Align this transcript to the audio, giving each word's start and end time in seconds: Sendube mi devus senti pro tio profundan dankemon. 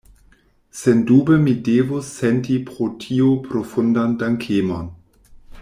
Sendube 0.79 1.37
mi 1.43 1.53
devus 1.67 2.09
senti 2.23 2.57
pro 2.71 2.89
tio 3.05 3.31
profundan 3.47 4.19
dankemon. 4.25 4.85